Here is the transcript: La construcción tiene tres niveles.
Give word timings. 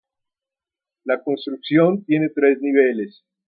La 1.03 1.21
construcción 1.21 2.03
tiene 2.05 2.29
tres 2.29 2.57
niveles. 2.59 3.21